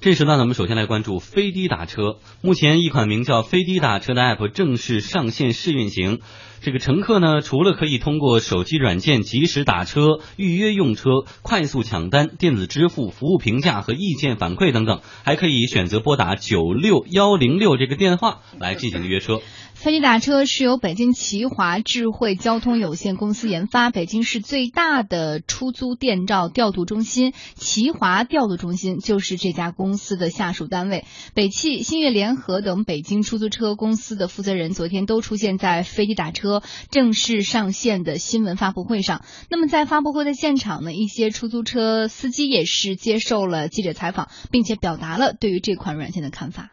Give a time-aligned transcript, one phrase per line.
[0.00, 2.16] 这时段呢，我们首先来关注飞滴打车。
[2.40, 6.20] 目前，一款名叫飞滴打车的 App 正式上线试运行。
[6.62, 11.10] 这个乘客呢，除了可以通过手机软件及时打车、预约用车、
[11.42, 19.42] 快速抢单、电子支付、服务评价和意见反馈等等，还可以选择拨打九六幺零六这个电话来进行约车。
[19.80, 31.06] 飞机打车是由北京齐华智慧交通有限公司研发，北京市最大的出租电召调度中心齐华调度中心就是这家公司的下属单位。
[31.32, 39.24] 北汽、新月联合等北京出租车公司的负责人昨天都出现在飞机打车正式上线的新闻发布会上。
[39.48, 46.72] 那么在发布会的现场呢，一些出租车司机也是接受了记者采访，并且表达了对于这款软件的看法。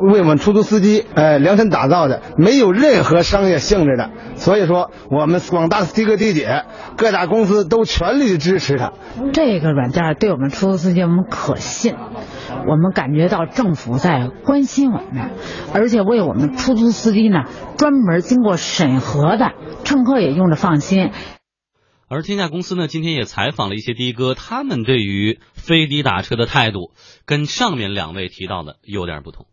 [0.00, 4.10] 为我们出租司机，呃，量身打造的，没有任何商业性质的。
[4.36, 6.64] 所以说，我们广大的的哥的姐，
[6.96, 8.92] 各大公司都全力支持它。
[9.32, 11.94] 这个软件对我们出租司机我们可信，
[12.66, 15.30] 我们感觉到政府在关心我们，
[15.74, 17.44] 而且为我们出租司机呢
[17.76, 19.52] 专门经过审核的，
[19.84, 21.10] 乘客也用着放心。
[22.08, 26.90] 而天下公司呢，今天也采访了一些的哥，他们对于飞的打车的态度，
[27.24, 29.46] 跟上面两位提到的有点不同。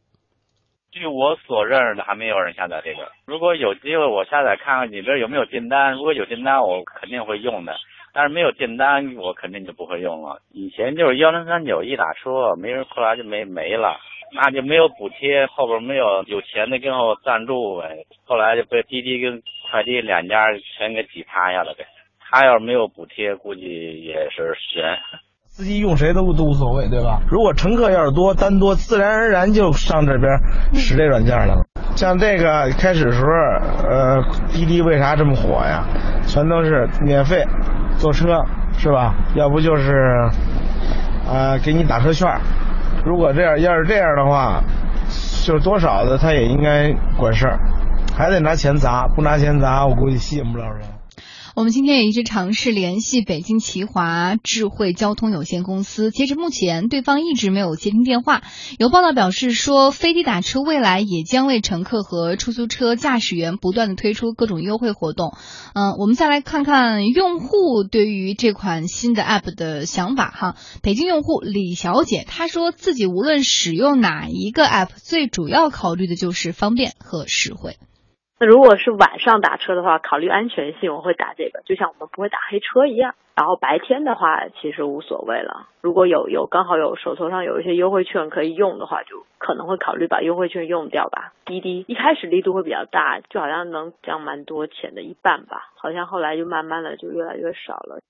[0.92, 3.12] 据我所认识的，还没有人下载这个。
[3.26, 5.94] 如果有机会，我下载看看你这有没有订单。
[5.94, 7.76] 如果有订单，我肯定会用的。
[8.14, 10.40] 但是没有订单，我肯定就不会用了。
[10.52, 14.00] 以前就是幺零三九一打车，没人，后来就没没了，
[14.34, 18.06] 那就没有补贴，后边没有有钱的跟我赞助呗。
[18.26, 21.86] 后来就被滴滴跟快递两家全给挤趴下了呗。
[22.20, 24.98] 他要是没有补贴，估计也是悬。
[25.58, 27.20] 司机用谁都都无所谓，对吧？
[27.32, 30.40] 如果乘客要是多单多，自然而然就上这边
[30.76, 31.66] 使这软件了。
[31.96, 35.84] 像这个开始时候，呃，滴滴为啥这么火呀？
[36.28, 37.44] 全都是免费
[37.98, 38.46] 坐车，
[38.78, 39.16] 是吧？
[39.34, 40.30] 要不就是
[41.28, 42.30] 啊，给你打车券。
[43.04, 44.62] 如果这样，要是这样的话，
[45.44, 47.58] 就是多少的他也应该管事儿，
[48.16, 50.97] 还得拿钱砸，不拿钱砸，我估计吸引不了人。
[51.58, 58.44] 我们今天也一直尝试联系北京齐华智慧交通有限公司，截至目前，对方一直没有接听电话。
[58.78, 65.36] 有报道表示说，飞的打车未来也将为乘客和出租车驾驶员不断的推出各种优惠活动。
[65.74, 70.56] 嗯，我们再来看看用户对于这款新的 App 的想法哈。
[70.84, 77.78] 北京用户李小姐她说自己无论使用哪一个 App，最主要考虑的就是方便和实惠。
[78.40, 83.16] 那如果是晚上打车的话，考虑安全性，我会打这个，就像我们不会打黑车一样。
[83.36, 85.68] 然后白天的话，其实无所谓了。
[85.82, 91.34] 如果有有刚好有手头上有一些优惠券可以用的话，就可能会考虑把优惠券用掉吧。
[91.46, 98.02] 滴滴一开始力度会比较大，就好像能降蛮多钱的一半吧，好像后来就慢慢的就越来越少了。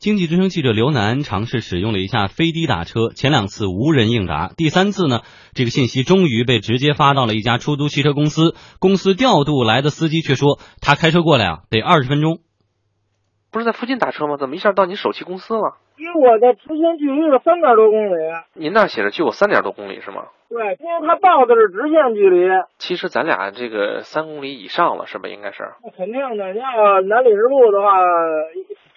[0.00, 5.20] 经济之声记者刘楠尝试使用了一下飞的打车，前两次无人应答，第三次呢，
[5.52, 12.38] 这个信息终于被直接发到了一家出租汽车公司，公司调度来的司机却说他开车过来啊，得二十分钟。
[13.52, 14.38] 不是在附近打车吗？
[14.38, 15.76] 怎么一下到你首汽公司了？
[15.98, 18.16] 离我的直线距离是三点多公里。
[18.54, 20.32] 您那写着距我三点多公里是吗？
[20.48, 22.48] 对，因为他报的是直线距离。
[22.78, 25.28] 其实咱俩这个三公里以上了，是吧？
[25.28, 25.58] 应该是。
[25.84, 28.00] 那肯定的，你要南礼士路的话。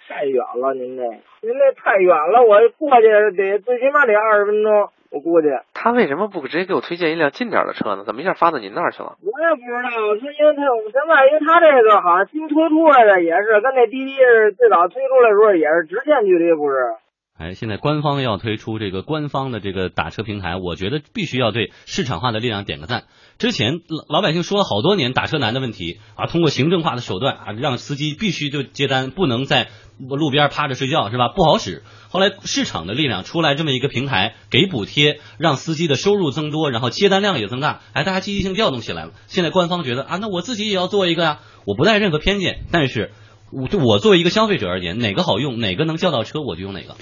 [0.08, 5.48] 太远了，您这，您这太远了，我过去得最起码得二十分钟，我估计。
[5.74, 8.04] 他为什么不直接给我推荐一辆近点的车呢？
[8.06, 9.16] 怎么一下发到您那儿去了？
[9.22, 16.96] 我也不知道，是因为他现在，因为他这个好像新推出来的也是跟那滴滴是最早推出来的时候也是直线距离，不是？
[17.36, 23.06] 哎，现在官方要推出这个官方的这个打车平台，我觉得必须要对市场化的力量点个赞。
[23.40, 31.30] 之前老老百姓说了好多年打车难的问题啊，通过行政化的手段啊，让司机必须就接单，不能在路边趴着睡觉是吧？
[31.30, 31.82] 不好使。
[32.10, 39.12] 后来市场的力量出来这么一个平台，给补贴，让司机的收入增多，然后接单量也增大，哎，大家积极性调动起来了。
[39.26, 43.12] 现在官方觉得啊，那我自己也要做一个呀，我不带任何偏见，但是
[43.52, 46.96] 我就我作为一个消费者而言，哪个好用，哪个能叫到车，我就用哪个。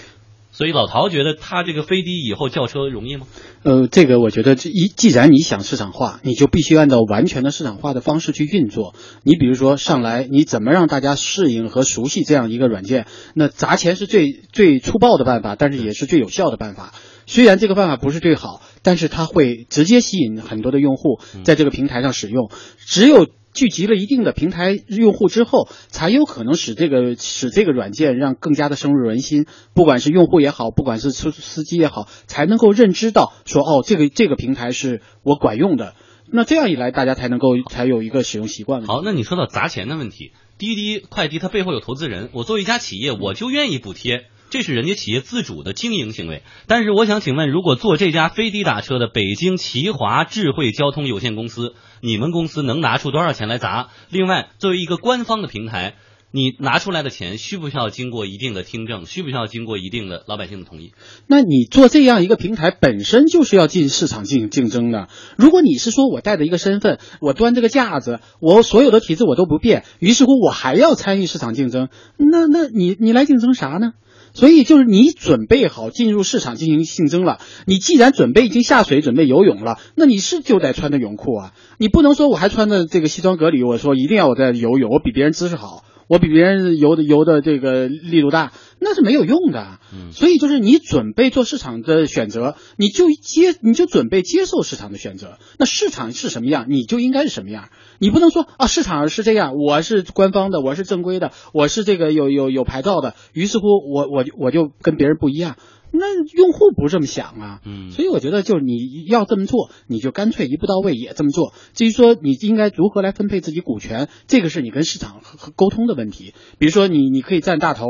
[0.52, 3.26] 所以老陶觉得他这个飞的以后叫车容易吗？
[3.64, 8.94] 呃，这个我觉得，一既然你想市场化，你就必须按照完全的市场化的方式去运作。
[9.24, 13.08] 你比如说上来，你怎么让大家适应和熟悉这样一个软件？
[13.34, 16.94] 那砸钱是最最粗暴的办法，但是也是最有效的办法。
[17.28, 22.50] 虽然这个办法不是最好，但是它会直接吸引很多的用户在这个平台上使用。
[22.78, 29.46] 只有聚集了一定的平台用户之后，才有可能使这个使这个软件让更加的深入人心。
[29.74, 35.96] 不管是用户也好，不管是出司机也好，才能够认知到说哦，这个这个平台是我管用的。
[36.34, 38.84] 那这样一来，大家才能够才有一个使用习惯。
[38.84, 44.28] 好，那你说到砸钱的问题，滴滴快递它背后有投资人，我作为一家企业，我就愿意补贴。
[44.52, 46.44] 这是人家企业自主的经营行为。
[46.68, 53.90] 但是我想请问，如果做这家飞滴打车的北京齐华智慧交通有限公司，你们公司能拿出多少钱来砸？
[54.12, 55.96] 另外，作为一个官方的平台。
[56.34, 59.06] 你拿出来的钱需不需要经过一定的听证？
[59.06, 60.94] 需不需要经过一定的老百姓的同意？
[61.28, 65.10] 那你做这样一个平台本身就是要进市场进行竞争的。
[65.36, 73.92] 如果你是说我带着一个身份，我端这个架子，我所有的体制我都不变，于是乎我还要参与市场竞争，那那你你来竞争啥呢？
[74.34, 85.84] 所以就是你准备好进入市场进行竞争了，你既然准备已经下水准备游泳了，那你是就得穿着泳裤啊，你不能说我还穿着这个西装革履，我说一定要我在游泳，我比别人姿势好。
[86.08, 88.52] 我比别人游的游的这个力度大，
[88.82, 89.80] 那是没有用的。
[89.94, 95.38] 嗯，所以就是你准备做市场的选择，你就接你就准备接受市场的选择。
[95.60, 97.70] 那市场是什么样，你就应该是什么样。
[98.00, 105.58] 你不能说啊，市场是这样，我是官方的，我是正规的，我是这个有有有牌照的，于是乎我我我就跟别人不一样。
[105.94, 106.06] 那
[106.38, 111.54] 用户不这么想啊，嗯，所以我觉得就是你要这么做，你就干脆一步到位也这么做。
[111.74, 116.34] 至于说你应该如何来分配自己股权，这个是你跟市场和沟通的问题。
[116.60, 117.86] 比如说你你可以占大头，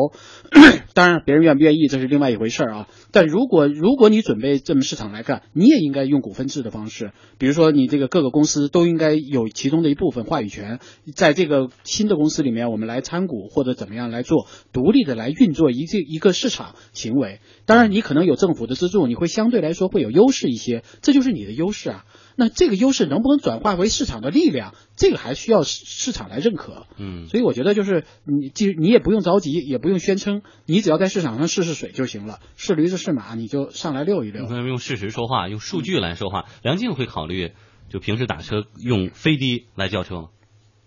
[0.96, 2.88] 当然别人愿不愿意这是另外一回事儿啊。
[3.12, 7.12] 但如果如果你准备这么市场来干，你也应该用股份制的方式。
[7.38, 10.80] 比如说你这个各个公司都应该有其中的一部分话语权，
[11.14, 17.42] 在这个新的公司里面，我们来参股或者怎么样来做独立的来运作一这一个市场行为。
[17.68, 17.92] 当然。
[17.92, 22.06] 你可能有政府的资助，你会相对来说会有优势一些，这就是你的优势啊。
[22.36, 26.88] 那这个优势能不能转化为市场的力量，这个还需要市场来认可。
[26.98, 34.46] 嗯，所以我觉得就是你，既你也不用着急，也不用宣称，你只要在市场上试试水就行了，是驴子是马你就上来溜一溜。
[34.46, 36.46] 用事实说话，用数据来说话。
[36.62, 37.52] 梁静会考虑
[37.90, 40.30] 就平时打车用飞的来叫车吗？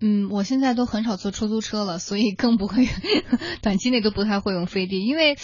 [0.01, 2.87] 嗯，我现在都很少坐出租车了，所以更不会
[3.63, 5.37] 短期内都不太会用飞的，因为，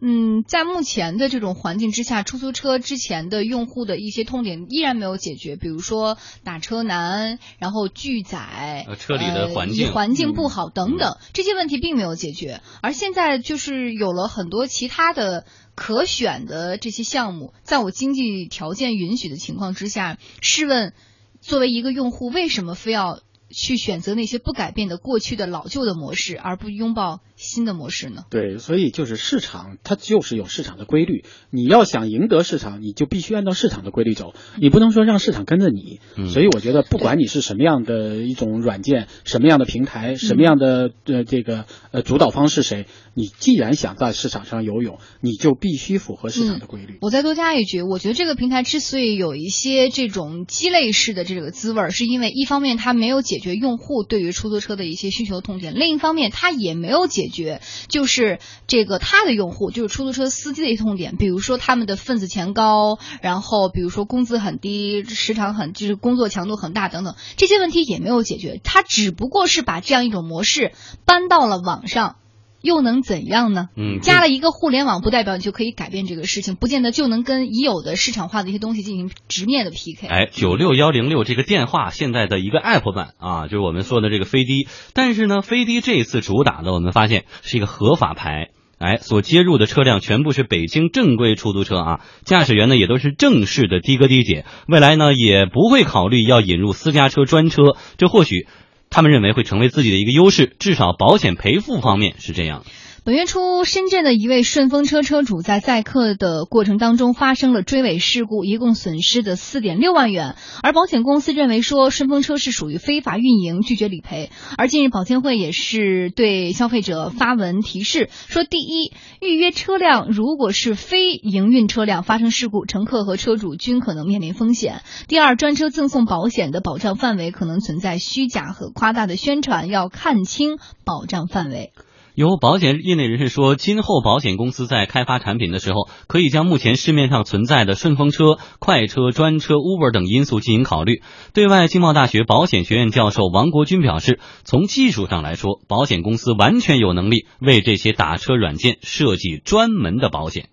[0.00, 20.92] 嗯，在目前的这种环境之下，出租车之前的用户的一些痛点依然没有解决，比如说打车难，然后拒载，车里的环境环境不好等等这些问题并没有解决，而现在就是有了很多其他的可选的这些项目，在我经济条件允许的情况之下，试问，
[21.40, 23.18] 作为一个用户，为什么非要？
[23.50, 28.24] 去选择那些不改变的过去的老旧的模式，而不拥抱新的模式呢？
[28.30, 31.24] 对，所以就是市场，它就是有市场的规律。
[31.50, 36.00] 你要想赢得市场，你就必须按照市场的规律走，你不能说让市场跟着你。
[36.28, 46.98] 所以我觉得，不管你是什么样的一种软件，什么样的平台，什么样的呃这个呃主导方是谁，你既然想在市场上游泳，你就必须符合市场的规律。
[47.02, 53.38] 我再多加一句，我觉得这个平台之所以有一些这种鸡肋式的这个滋味，是因为一方面它没有解。
[53.43, 70.72] 决用户对于出租车的一些需求痛点，另一方面，它也没有解决，就是这个它的用户，就是出租车司机的一些痛点，比如说他们的份子钱高，然后比如说工资很低，时长很就是工作强度很大等等，这些问题也没有解决，它只不过是把这样一种模式
[71.04, 72.16] 搬到了网上。
[72.64, 73.68] 又能怎样呢？
[73.76, 80.08] 嗯，加了一个互联网，不代表你就可以改变这个事情，不见得就能跟已有的市场化的一些东西进行直面的 PK。
[80.08, 98.46] 哎，九六幺零六这个电话现在的一个 App 版啊，就是我们说的这个飞的，但是呢，飞的这一次主打的，我们发现是一个合法牌，哎，所接入的车辆全部是北京正规出租车啊，驾驶员呢也都是正式的的哥的姐，未来呢也不会考虑要引入私家车专车，这或许。
[98.94, 102.64] 他们认为会成为自己的一个优势，至少保险赔付方面是这样。
[103.06, 110.36] 本月初，深圳的一位顺风车车主在载客的过程当中发生了追尾事故，一共损失的四点六万元。
[110.62, 114.30] 而保险公司认为说顺风车是属于非法运营，拒绝理赔。
[114.56, 124.76] 而近日，保监会也是对消费者发文提示说：第一，预约车辆如果是非营运车辆发生事故，乘客和车主均可能面临风险；
[125.08, 130.56] 第二，专车赠送保险的保障范围可能存在虚假和夸大的宣传，要看清
[130.86, 131.74] 保障范围。
[132.14, 141.02] 有保险业内人士说，今后保险公司在开发产品的时候，可以将目前市面上存在的顺风车、快车、专车、Uber 等因素进行考虑。
[141.34, 150.44] 对外经贸大学保险学院教授王国军表示，从技术上来说，保险公司完全有能力为这些打车软件设计专门的保险。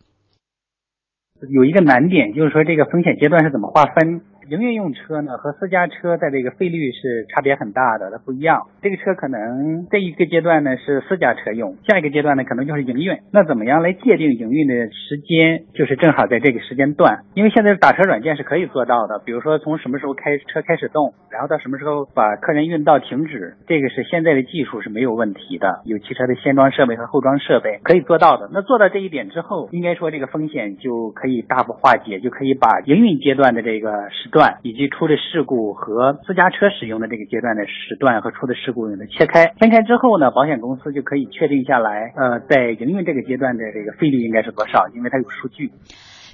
[1.47, 4.21] 有一个难点，就是说这个风险阶段是怎么划分？
[4.51, 8.67] 营运用车呢和私家车在这个费率是差别很大的，它不一样。
[8.81, 13.15] 这个车可能这一个阶段呢是私家车用，下一个阶段呢可能就是营运。
[13.31, 15.63] 那怎么样来界定营运的时间？
[15.73, 19.21] 就是正好在这个时间段，因为现在打车软件是可以做到的。
[19.23, 25.79] 比如说从什么时候开车开始动，然后到什么时候把客人运到停止，这个是现在的技术是没有问题的。
[25.85, 28.49] 有汽车的先装设备和后装设备可以做到的。
[28.51, 39.53] 那做到这一点之后，应该说这个风险就可以大幅化解，就可以把营运阶段的这个时段以及出的事故和私家车使用的这个阶段的时段和出的事故给它切开。
[39.59, 45.71] 分开之后呢，保险公司就可以确定下来，呃，在营运这个阶段的这个费率应该是多少，因为它有数据。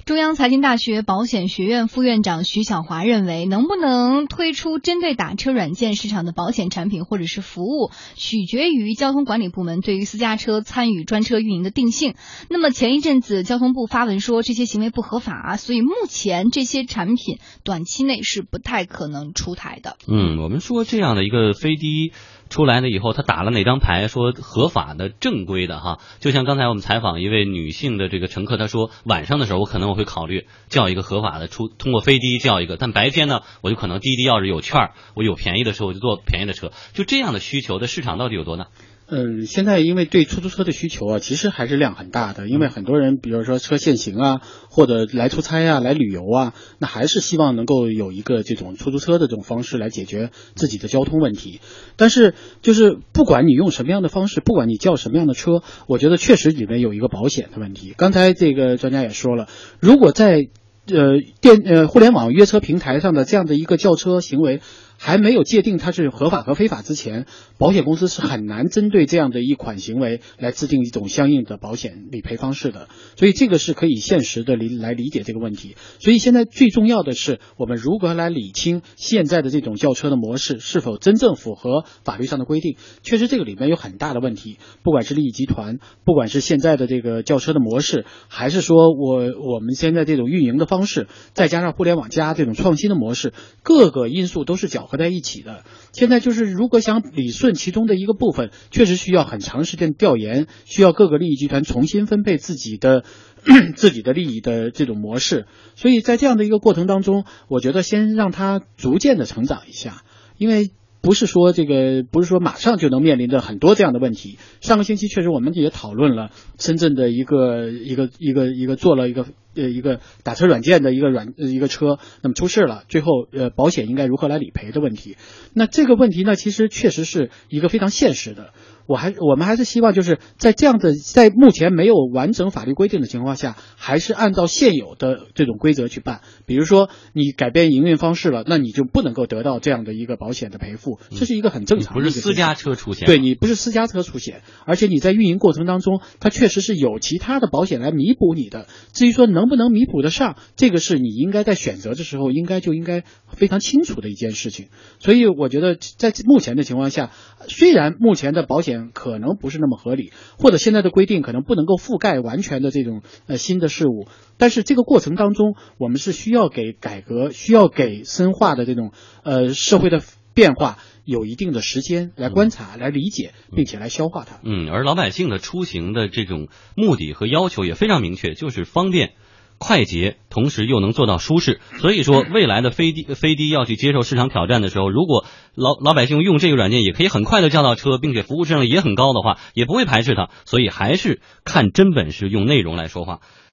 [0.08, 12.14] 中央财经大学保险学院副院长徐小华认为，能不能推出针对打车软件市场的保险产品或者是服务，取决于交通管理部门对于私家车参与专车运营的定性。
[12.48, 19.98] 那么前一阵子交通部发文说这些行为不合法，所以目前这些产品短期内是不太可能出台的。
[20.08, 22.12] 嗯，我们说这样的一个飞的。
[22.48, 24.08] 出来了以后，他打了哪张牌？
[24.08, 25.98] 说合法的、正规的哈。
[26.18, 32.76] 就像刚才我们采访一位女性的这个乘客，她说晚上的时候我可能我会考虑叫一个合法的出，通过飞的叫一个。
[32.76, 36.70] 但白天呢，我就可能滴滴要是有券儿，我有便宜的时候我就坐便宜的车。
[36.94, 38.68] 就这样的需求的市场到底有多大？
[39.10, 42.46] 嗯，现在因为对出租车的需求啊，其实还是量很大的。
[42.46, 51.60] 因为很多人，比如说车限行啊，或者来出差啊、来旅游啊，那还是希望能够有一个这种出租车的这种方式来解决自己的交通问题。
[51.96, 57.94] 但是，就是不管你用什么样的方式，不管你叫什么样的车，我觉得确实里面有一个保险的问题。
[57.96, 59.48] 刚才这个专家也说了，
[59.80, 60.48] 如果在
[60.86, 64.60] 呃电呃互联网约车平台上的这样的一个叫车行为。
[65.00, 67.26] 还没有界定它是合法和非法之前，
[67.56, 72.88] 保险公司是很难针对这样的一款行为来制定一种相应的保险理赔方式的。
[73.16, 75.76] 所以这个是可以现实的理来理解这个问题。
[76.00, 82.76] 所以现在最重要的是，我们如何来理清现在的这种轿车的模式是否真正符合法律上的规定？
[83.04, 84.58] 确实这个里面有很大的问题。
[84.82, 94.87] 不管是利益集团，不管是现在的这个轿车的模式，还是说我我们现在这种运营的方式，再加上互联网加这种创新的模式，各个因素都是搅。
[94.88, 103.04] 合在一起的，现在就是如果想理顺其中的一个部分，确实需要很长时间调研，需要各个利益集团重新分配自己的
[103.76, 105.44] 自己的利益的这种模式。
[105.76, 110.04] 所以在这样的一个过程当中，我觉得先让它逐渐的成长一下，
[110.38, 110.70] 因为
[111.02, 114.38] 不是说这个不是说马上就能面临着很多这样的问题。
[114.62, 119.26] 上个星期确实我们也讨论了深圳的一个一个一个一个做了一个。
[119.58, 125.16] 呃，一个打车软件的一个软一个车，那么出事了，最后呃，保险应该如何来理赔的问题？
[125.52, 128.52] 那这个问题呢，其实确实是一个非常现实的。
[128.86, 136.22] 我还我们还是希望就是在这样的在目前没有完整法律规定的情况下，还是按照现有的这种规则去办。
[136.46, 141.92] 比如说你改变营运方式了，那你就不能够得到这样的一个保险的赔付，这是一个很正常。
[141.92, 148.68] 不是私家车出险，对你不是私家车出险，而且你在运营过程当中，它确实是有其他的保险来弥补你的。
[148.94, 154.68] 至于说能不能弥补得上，这个是你应该在选择的时候应该就应该非常清楚的一件事情。
[154.98, 157.10] 所以我觉得在目前的情况下，
[157.48, 168.92] 虽然目前的保险可能不是那么合理，或者现在的规定可能不能够覆盖完全的这种呃新的事物，但是这个过程当中，我们是需要给改革、需要给深化的这种
[169.24, 170.00] 呃社会的
[170.34, 174.40] 变化有一定的时间来观察、来理解，并且来消化它。
[174.44, 179.14] 嗯，而老百姓的出行的这种目的和要求也非常明确，就是方便。
[179.58, 185.24] 快捷，同时又能做到舒适，所以说未来的飞的飞的要去接受市场挑战的时候，如果
[185.54, 193.18] 老老百姓用这个软件也可以很快的叫到车，并且服务质量也很高的话，也不会排斥它，所以还是看真本事，用内容来说话。